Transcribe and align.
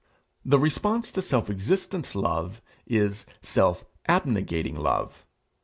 The 0.43 0.57
response 0.57 1.11
to 1.11 1.21
self 1.21 1.47
existent 1.47 2.15
love 2.15 2.59
is 2.87 3.27
self 3.43 3.85
abnegating 4.09 4.75
love. 4.77 5.27